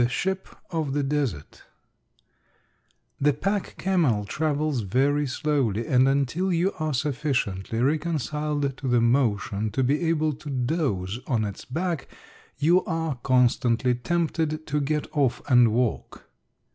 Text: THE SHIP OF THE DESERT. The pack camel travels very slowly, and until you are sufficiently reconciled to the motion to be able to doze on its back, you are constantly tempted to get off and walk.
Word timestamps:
THE 0.01 0.09
SHIP 0.09 0.47
OF 0.71 0.93
THE 0.93 1.03
DESERT. 1.03 1.61
The 3.19 3.33
pack 3.33 3.75
camel 3.77 4.25
travels 4.25 4.79
very 4.81 5.27
slowly, 5.27 5.85
and 5.85 6.07
until 6.07 6.51
you 6.51 6.73
are 6.79 6.95
sufficiently 6.95 7.79
reconciled 7.83 8.77
to 8.77 8.87
the 8.87 8.99
motion 8.99 9.69
to 9.73 9.83
be 9.83 10.03
able 10.09 10.33
to 10.37 10.49
doze 10.49 11.19
on 11.27 11.45
its 11.45 11.65
back, 11.65 12.07
you 12.57 12.83
are 12.85 13.17
constantly 13.21 13.93
tempted 13.93 14.65
to 14.65 14.81
get 14.81 15.05
off 15.15 15.39
and 15.47 15.71
walk. 15.71 16.27